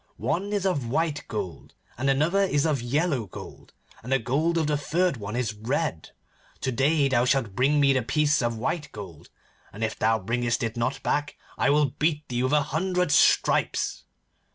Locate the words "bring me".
7.53-7.93